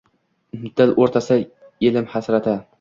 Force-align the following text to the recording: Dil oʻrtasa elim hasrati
Dil 0.79 0.95
oʻrtasa 1.05 1.39
elim 1.91 2.13
hasrati 2.17 2.61